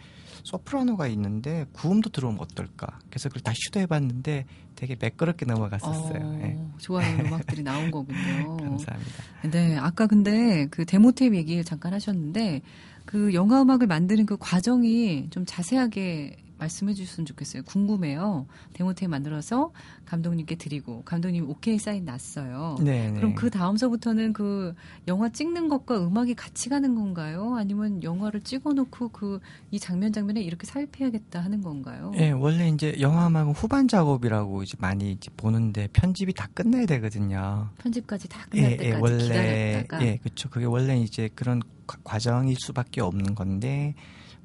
[0.45, 2.99] 소프라노가 있는데 구음도 들어오면 어떨까?
[3.09, 4.45] 그래서 그걸 다 시도해봤는데
[4.77, 6.19] 되게 매끄럽게 넘어갔었어요.
[6.21, 6.57] 어, 예.
[6.77, 8.57] 좋아하는 음악들이 나온 거군요.
[8.57, 9.23] 감사합니다.
[9.51, 12.61] 네, 아까 근데 그 데모 테이프 얘기를 잠깐 하셨는데
[13.05, 17.63] 그 영화 음악을 만드는 그 과정이 좀 자세하게 말씀해 주셨으면 좋겠어요.
[17.63, 18.47] 궁금해요.
[18.73, 19.71] 데모 테이프 만들어서
[20.05, 22.75] 감독님께 드리고 감독님 오케이 사인 났어요.
[22.81, 23.13] 네, 네.
[23.17, 24.73] 그럼 그 다음서부터는 그
[25.07, 27.55] 영화 찍는 것과 음악이 같이 가는 건가요?
[27.55, 29.39] 아니면 영화를 찍어놓고 그
[29.71, 32.11] 이 장면 장면에 이렇게 삽입해야겠다 하는 건가요?
[32.15, 37.69] 예, 원래 이제 영화 음악은 후반 작업이라고 이제 많이 이제 보는데 편집이 다 끝나야 되거든요.
[37.79, 40.49] 편집까지 다 끝날 예, 때까지 예, 원래 기다렸다가 예, 그렇죠.
[40.49, 43.93] 그게 원래 이제 그런 과- 과정일 수밖에 없는 건데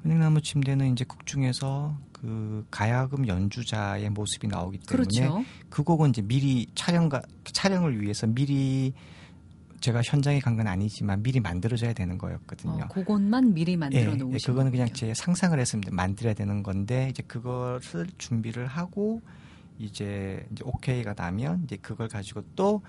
[0.05, 5.45] 은행나무 침대는 이제 곡 중에서 그 가야금 연주자의 모습이 나오기 때문에 그렇죠.
[5.69, 8.93] 그 곡은 이제 미리 촬영가 촬영을 위해서 미리
[9.79, 12.83] 제가 현장에 간 건 아니지만 미리 만들어져야 되는 거였거든요.
[12.83, 14.87] 어, 그것만 미리 만들어 예, 놓으신 예, 그거는 그냥.
[14.93, 15.91] 제 상상을 했습니다.
[15.93, 19.21] 만들어야 되는 건데 이제 그것을 준비를 하고
[19.79, 22.81] 이제 이제 오케이가 나면 이제 그걸 가지고 또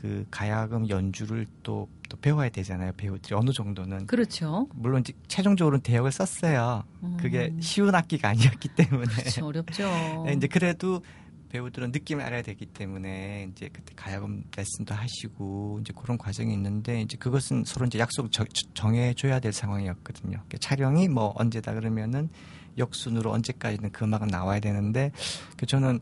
[0.00, 2.92] 그 가야금 연주를 또, 또 배워야 되잖아요.
[2.96, 4.68] 배우들이 어느 정도는 그렇죠.
[4.74, 6.84] 물론 이제 최종적으로는 대역을 썼어요.
[7.18, 9.06] 그게 음, 쉬운 악기가 아니었기 때문에.
[9.06, 9.46] 그렇죠.
[9.46, 9.84] 어렵죠.
[10.26, 11.02] 네, 이제 그래도
[11.50, 17.16] 배우들은 느낌을 알아야 되기 때문에 이제 그때 가야금 레슨도 하시고 이제 그런 과정이 있는데 이제
[17.16, 18.30] 그것은 서로 이제 약속 을
[18.74, 20.32] 정해 줘야 될 상황이었거든요.
[20.32, 22.28] 그러니까 촬영이 뭐 언제다 그러면은
[22.76, 25.12] 역순으로 언제까지는 그 음악은 나와야 되는데
[25.56, 26.00] 그 저는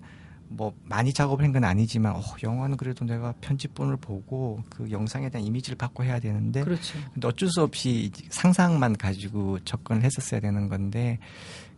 [0.48, 5.46] 뭐 많이 작업을 한 건 아니지만 어, 영화는 그래도 내가 편집본을 보고 그 영상에 대한
[5.46, 6.98] 이미지를 받고 해야 되는데 그렇죠.
[7.14, 11.18] 근데 어쩔 수 없이 상상만 가지고 접근을 했었어야 되는 건데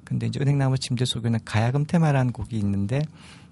[0.05, 3.03] 근데 이제 은행나무 침대 속에는 가야금 테마라는 곡이 있는데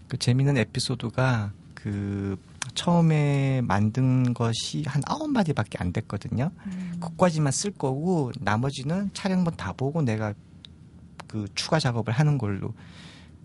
[0.09, 2.37] 그 재미있는 에피소드가 그
[2.75, 6.51] 처음에 만든 것이 한 아홉 마디밖에 안 됐거든요.
[6.67, 10.35] 음, 그까지만 쓸 거고 나머지는 촬영본 다 보고 내가
[11.29, 12.75] 그 추가 작업을 하는 걸로.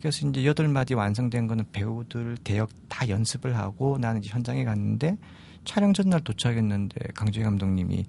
[0.03, 5.17] 그래서 이제 여덟 마디 완성된 거는 배우들 대역 다 연습을 하고 나는 이제 현장에 갔는데
[5.63, 8.03] 촬영 전날 도착했는데 강주희 감독님이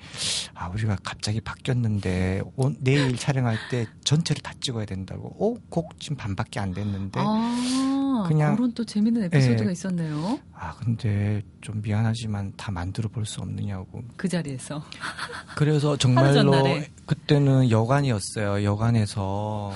[0.54, 5.28] 아 우리가 갑자기 바뀌었는데 오- 내일 촬영할 때 전체를 다 찍어야 된다고.
[5.38, 5.56] 어?
[5.68, 7.20] 곡 지금 반밖에 안 됐는데.
[7.22, 9.72] 아, 그냥- 그런 또 재밌는 에피소드가 예.
[9.72, 10.40] 있었네요.
[10.52, 14.02] 아 근데 좀 미안하지만 다 만들어 볼 수 없느냐고.
[14.16, 14.82] 그 자리에서.
[15.54, 15.96] 그래서
[16.42, 16.50] 정말로.
[17.06, 18.64] 그때는 여관이었어요.
[18.64, 19.72] 여관에서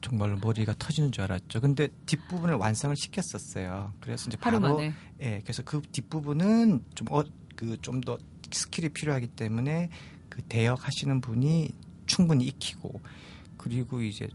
[0.00, 1.60] 정말로 머리가 터지는 줄 알았죠.
[1.60, 3.92] 근데 뒷부분을 완성을 시켰었어요.
[4.00, 4.92] 그래서 이제 바로 만에.
[5.20, 7.22] 예, 그래서 그 뒷부분은 좀 어
[7.56, 8.16] 그 좀 더
[8.52, 9.90] 스킬이 필요하기 때문에
[10.30, 11.70] 그 대역 하시는 분이
[12.06, 13.00] 충분히 익히고
[13.58, 14.28] 그리고 이제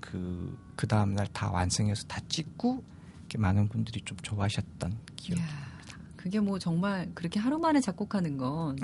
[0.00, 2.82] 그 그 다음 날 다 완성해서 다 찍고
[3.20, 5.38] 이렇게 많은 분들이 좀 좋아하셨던 기억.
[5.38, 5.44] 이 야,
[6.16, 8.76] 그게 뭐 정말 그렇게 하루 만에 작곡하는 건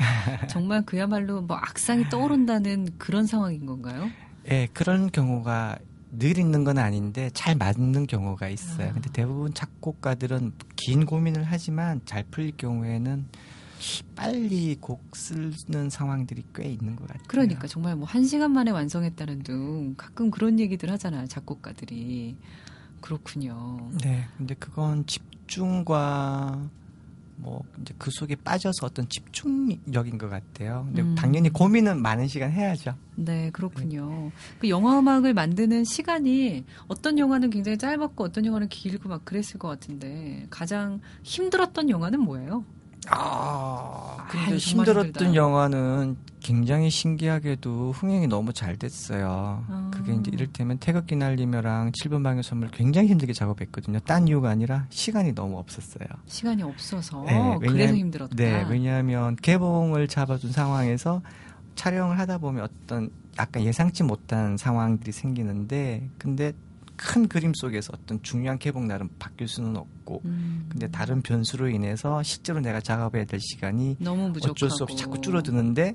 [0.49, 4.09] 정말 그야말로 뭐 악상이 떠오른다는 그런 상황인 건가요?
[4.51, 5.79] 예, 그런 경우가
[6.11, 8.89] 늘 있는 건 아닌데 잘 맞는 경우가 있어요.
[8.89, 8.93] 아.
[8.93, 13.27] 근데 대부분 작곡가들은 긴 고민을 하지만 잘 풀릴 경우에는
[14.17, 17.23] 빨리 곡 쓰는 상황들이 꽤 있는 것 같아요.
[17.29, 22.37] 그러니까 정말 뭐 한 시간 만에 완성했다는 둥 가끔 그런 얘기들 하잖아요 작곡가들이
[23.01, 23.89] 그렇군요.
[24.03, 26.69] 네, 근데 그건 집중과
[27.39, 30.85] 뭐 이제 그 속에 빠져서 어떤 집중력인 것 같아요.
[30.87, 31.15] 근데 음.
[31.15, 32.95] 당연히 고민은 많은 시간 해야죠.
[33.15, 34.31] 네, 그렇군요.
[34.59, 39.69] 그 영화 음악을 만드는 시간이 어떤 영화는 굉장히 짧았고 어떤 영화는 길고 막 그랬을 것
[39.69, 42.65] 같은데 가장 힘들었던 영화는 뭐예요?
[43.09, 45.35] 아, 근데 정말 힘들었던.
[45.35, 49.65] 영화는 굉장히 신기하게도 흥행이 너무 잘 됐어요.
[49.69, 49.91] 아.
[49.93, 54.01] 그게 이제 이를테면 태극기 날리며랑 7번 방의 선물 굉장히 힘들게 작업했거든요.
[54.01, 56.09] 딴 이유가 아니라 시간이 너무 없었어요.
[56.27, 58.35] 시간이 없어서 네, 그래서 힘들었다.
[58.37, 61.23] 네, 왜냐하면 개봉을 잡아준 상황에서
[61.75, 66.53] 촬영을 하다 보면 어떤 약간 예상치 못한 상황들이 생기는데, 근데
[66.97, 72.21] 큰 그림 속에서 어떤 중요한 개봉 날은 바뀔 수는 없고, 음, 근데 다른 변수로 인해서
[72.25, 73.97] 실제로 내가 작업해야 될 시간이
[74.45, 75.95] 어쩔 수 없이 자꾸 줄어드는데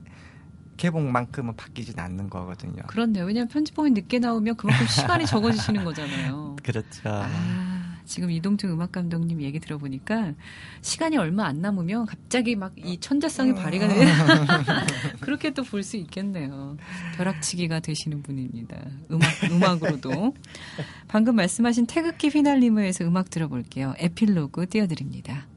[0.78, 2.82] 개봉만큼은 바뀌진 않는 거거든요.
[2.88, 3.26] 그렇네요.
[3.26, 6.56] 왜냐하면 편집본이 늦게 나오면 그만큼 시간이 적어지시는 거잖아요.
[6.64, 7.02] 그렇죠.
[7.06, 10.34] 아, 지금 이동준 음악 감독님 얘기 들어보니까
[10.82, 13.96] 시간이 얼마 안 남으면 갑자기 막 이 천재성이 발휘가 되
[15.22, 16.76] 그렇게 또 볼 수 있겠네요.
[17.18, 18.76] 벼락치기가 되시는 분입니다.
[19.12, 20.36] 음악 음악으로도
[21.08, 23.94] 방금 말씀하신 태극기 휘날리며에서 음악 들어볼게요.
[23.98, 25.48] 에필로그 띄워드립니다.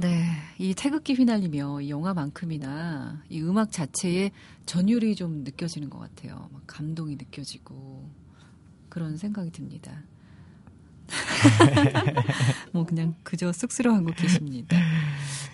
[0.00, 0.26] 네,
[0.58, 4.30] 이 태극기 휘날리며 이 영화만큼이나 이 음악 자체에
[4.64, 6.48] 전율이 좀 느껴지는 것 같아요.
[6.52, 8.08] 막 감동이 느껴지고
[8.88, 10.04] 그런 생각이 듭니다.
[12.72, 14.76] 뭐 그냥 그저 쑥스러워하고 계십니다.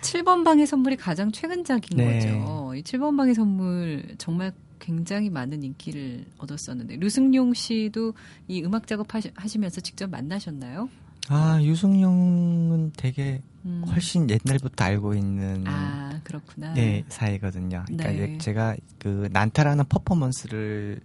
[0.01, 2.05] 7번 방의 선물이 가장 최근작인 네.
[2.05, 2.75] 거죠.
[2.75, 8.13] 이 7번 방의 선물 정말 굉장히 많은 인기를 얻었었는데 류승용 씨도
[8.47, 10.87] 이 음악 작업 하시, 하시면서 직접 만나셨나요?
[11.29, 13.83] 아, 유승용은 되게 음.
[13.87, 16.73] 훨씬 옛날부터 알고 있는 아 그렇구나.
[16.73, 17.83] 네, 사이거든요.
[17.87, 18.37] 그러니까 네.
[18.37, 21.01] 제가 그 난타라는 퍼포먼스를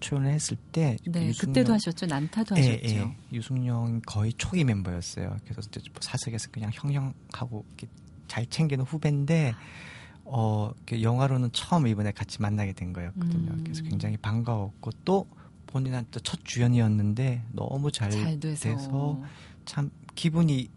[0.00, 2.06] 초연을 했을 때 네, 유승용- 그때도 하셨죠.
[2.06, 2.94] 난타도 예, 하셨죠.
[2.94, 3.16] 예.
[3.32, 5.36] 유승용 거의 초기 멤버였어요.
[5.44, 7.64] 그래서 뭐 사석에서 그냥 형형하고
[8.28, 9.54] 잘 챙기는 후배인데
[10.24, 13.50] 어, 이렇게 영화로는 처음 이번에 같이 만나게 된 거였거든요.
[13.52, 13.60] 음.
[13.64, 15.26] 그래서 굉장히 반가웠고 또
[15.66, 18.62] 본인한테 첫 주연이었는데 너무 잘, 잘 돼서.
[18.68, 19.20] 돼서
[19.64, 20.68] 참 기분이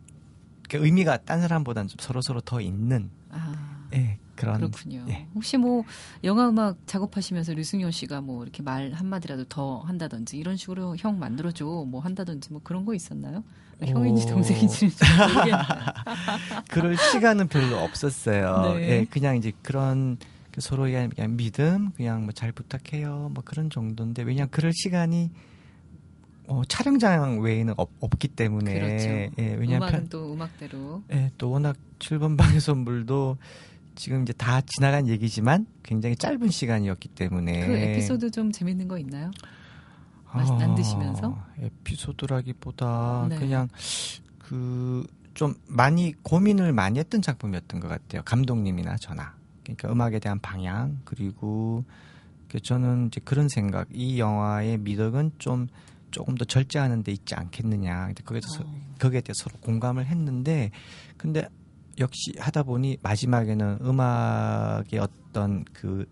[0.69, 5.06] 그 의미가 딴 사람보다는 좀 서로 서로 더 있는 아, 예, 그런 그렇군요.
[5.10, 5.28] 예.
[5.36, 5.84] 혹시 뭐
[6.23, 11.52] 영화 음악 작업하시면서 류승용 씨가 뭐 이렇게 말 한마디라도 더 한다든지 이런 식으로 형 만들어
[11.52, 13.43] 줘 뭐 한다든지 뭐 그런 거 있었나요?
[13.80, 14.89] 형인지 모르겠는데.
[16.69, 18.73] 그럴 시간은 별로 없었어요.
[18.76, 18.89] 네.
[19.02, 20.17] 예, 그냥 이제 그런
[20.52, 25.30] 그 서로의 그냥 믿음, 그냥 뭐 잘 부탁해요, 뭐 그런 정도인데 왜냐면 그럴 시간이
[26.47, 29.07] 어, 촬영장 외에는 없, 없기 때문에 그렇죠.
[29.41, 31.03] 예, 왜냐면 음악은 또 음악대로.
[31.12, 33.38] 예, 또 워낙 7번 방의 선물도
[33.95, 39.31] 지금 이제 다 지나간 얘기지만 굉장히 짧은 시간이었기 때문에 그 에피소드 좀 재밌는 거 있나요?
[40.33, 41.38] 맛- 안 드시면서?
[41.62, 43.38] 에피소드라기보다 네.
[43.39, 43.67] 그냥
[44.39, 45.05] 그
[45.38, 48.23] 좀 많이 고민을 많이 했던 작품이었던 것 같아요.
[48.25, 49.36] 감독님이나 저나.
[49.63, 51.83] 그러니까 음악에 대한 방향 그리고
[52.49, 53.88] 그 저는 이제 그런 생각.
[53.93, 55.67] 이 영화의 미덕은 좀
[56.11, 58.07] 조금 더 절제하는 데 있지 않겠느냐.
[58.07, 58.81] 근데 거기에 대해서 어.
[58.99, 60.71] 거기에 대해서 서로 공감을 했는데
[61.17, 61.47] 근데
[61.99, 66.05] 역시 하다 보니 마지막에는 음악의 어떤 그,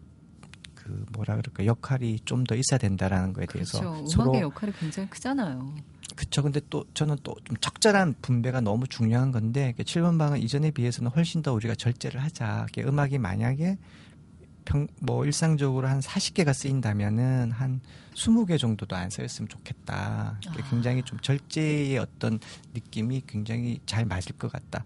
[0.76, 4.08] 그 뭐라 그럴까 역할이 좀 더 있어야 된다라는 거에 대해서 그렇죠.
[4.08, 5.76] 서로 음악의 역할이 굉장히 크잖아요.
[6.16, 6.44] 그쵸.
[6.44, 11.42] 근데 또 저는 또 좀 적절한 분배가 너무 중요한 건데 7번 방은 이전에 비해서는 훨씬
[11.42, 12.68] 더 우리가 절제를 하자.
[12.80, 13.78] 음악이 만약에
[14.66, 17.82] 평, 뭐 일상적으로 한 40개가 쓰인다면은 한
[18.16, 20.40] 20개 정도도 안 쓰였으면 좋겠다.
[20.48, 20.70] 아.
[20.70, 22.40] 굉장히 좀 절제의 어떤
[22.74, 24.84] 느낌이 굉장히 잘 맞을 것 같다.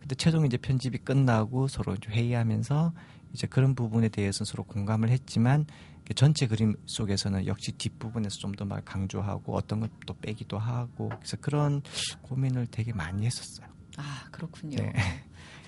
[0.00, 2.92] 근데 최종 이제 편집이 끝나고 서로 회의하면서
[3.32, 5.64] 이제 그런 부분에 대해서 서로 공감을 했지만
[6.04, 11.36] 그 전체 그림 속에서는 역시 뒷부분에서 좀 더 막 강조하고 어떤 것도 빼기도 하고 그래서
[11.40, 11.80] 그런
[12.22, 13.66] 고민을 되게 많이 했었어요.
[13.96, 14.76] 아 그렇군요.
[14.76, 14.92] 네.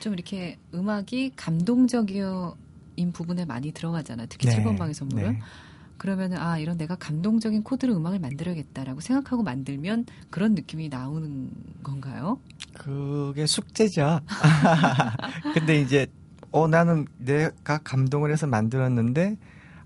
[0.01, 2.11] 좀 이렇게 음악이 감동적
[2.97, 4.27] 인 부분에 많이 들어가잖아요.
[4.29, 4.63] 특히 네.
[4.63, 5.33] 7번 방의 선물은.
[5.33, 5.39] 네.
[5.97, 11.51] 그러면은 아 이런 내가 감동적인 코드로 음악을 만들어야겠다라고 생각하고 만들면 그런 느낌이 나오는
[11.83, 12.41] 건가요?
[12.75, 14.21] 그게 숙제죠.
[15.55, 16.07] 근데 이제
[16.51, 19.37] 어 나는 내가 감동을 해서 만들었는데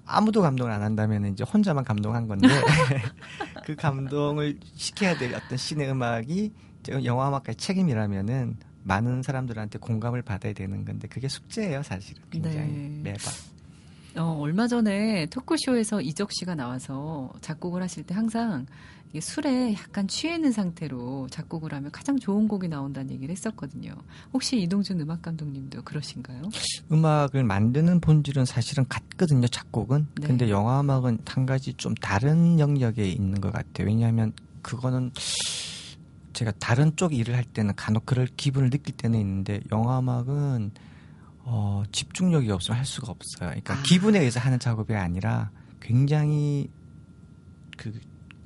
[0.06, 2.48] 아무도 감동을 안 한다면 이제 혼자만 감동한 건데
[3.64, 6.52] 그 감동을 시켜야 될 어떤 신의 음악이
[7.04, 8.56] 영화 음악가의 책임이라면은
[8.88, 13.00] 많은 사람들한테 공감을 받아야 되는 건데 그게 숙제예요 사실은 굉장히 네.
[13.02, 13.32] 매번
[14.16, 18.66] 어, 얼마 전에 토크쇼에서 이적 씨가 나와서 작곡을 하실 때 항상
[19.20, 23.94] 술에 약간 취해 있는 상태로 작곡을 하면 가장 좋은 곡이 나온다는 얘기를 했었거든요.
[24.34, 26.42] 혹시 이동준 음악 감독님도 그러신가요?
[26.92, 30.08] 음악을 만드는 본질은 사실은 같거든요, 작곡은.
[30.20, 30.26] 네.
[30.26, 33.86] 근데 영화 음악은 한 가지 좀 다른 영역에 있는 것 같아요.
[33.86, 35.10] 왜냐하면 그거는
[36.38, 40.70] 제가 다른 쪽 일을 할 때는 간혹 그럴 기분을 느낄 때는 있는데 영화 음악은
[41.40, 43.48] 어, 집중력이 없으면 할 수가 없어요.
[43.48, 43.82] 그러니까 아.
[43.82, 46.70] 기분에 의해서 하는 작업이 아니라 굉장히
[47.76, 47.92] 그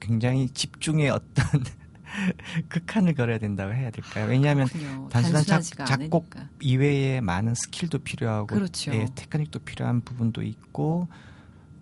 [0.00, 1.44] 굉장히 집중의 어떤
[2.70, 4.26] 극한을 걸어야 된다고 해야 될까요?
[4.26, 5.08] 왜냐하면 그렇군요.
[5.10, 6.30] 단순한 작, 작곡.
[6.60, 8.94] 이외에 많은 스킬도 필요하고 그렇죠.
[8.94, 11.08] 예, 테크닉도 필요한 부분도 있고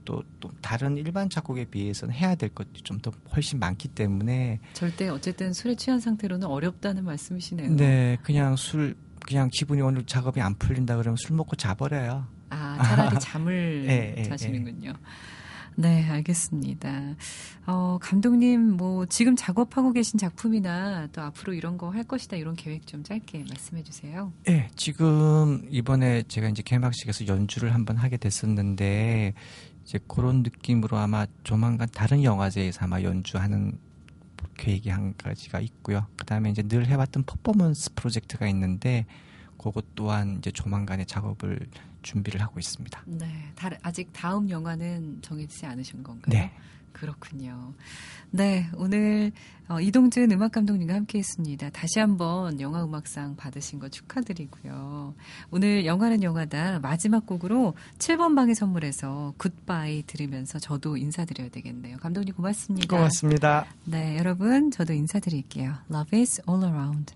[0.05, 5.53] 또, 또 다른 일반 작곡에 비해서는 해야 될 것도 좀더 훨씬 많기 때문에 절대 어쨌든
[5.53, 7.77] 술에 취한 상태로는 어렵다는 말씀이시네요.
[7.77, 8.97] 네 그냥 술
[9.27, 12.27] 그냥 기분이 오늘 작업이 안 풀린다 그러면 술 먹고 자버려요.
[12.51, 14.95] 아, 차라리 잠을 예, 예, 자시는군요.
[15.77, 17.15] 네, 알겠습니다.
[17.67, 22.87] 어, 감독님, 뭐, 지금 작업하고 계신 작품이나 또 앞으로 이런 거 할 것이다, 이런 계획
[22.87, 24.33] 좀 짧게 말씀해 주세요.
[24.49, 29.33] 예, 지금 이번에 제가 이제 개막식에서 연주를 한번 하게 됐었는데
[29.91, 33.77] 이제 그런 느낌으로 아마 조만간 다른 영화제에서 아마 연주하는
[34.57, 36.07] 계획이 한 가지가 있고요.
[36.15, 39.05] 그다음에 이제 늘 해왔던 퍼포먼스 프로젝트가 있는데
[39.59, 41.67] 그것 또한 이제 조만간에 작업을
[42.03, 43.03] 준비를 하고 있습니다.
[43.05, 46.39] 네, 다, 아직 다음 영화는 정해지지 않으신 건가요?
[46.39, 46.53] 네.
[46.93, 47.75] 그렇군요.
[48.31, 49.33] 네, 오늘
[49.69, 51.71] 어, 이동준 음악 감독님과 함께 했습니다.
[51.71, 55.15] 다시 한번 영화 음악상 받으신 거 축하드리고요.
[55.51, 61.99] 오늘 영화는 영화다 마지막 곡으로 7번 방의 선물에서 굿바이 들으면서 저도 인사드려야 되겠네요.
[61.99, 62.97] 감독님 고맙습니다.
[62.97, 63.67] 고맙습니다.
[63.85, 65.75] 네, 여러분 저도 인사드릴게요.
[65.91, 67.15] Love is all around.